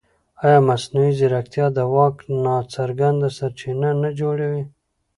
ایا 0.43 0.59
مصنوعي 0.69 1.11
ځیرکتیا 1.19 1.65
د 1.77 1.79
واک 1.93 2.15
ناڅرګند 2.43 3.21
سرچینه 3.37 3.89
نه 4.01 4.09
جوړوي؟ 4.19 4.63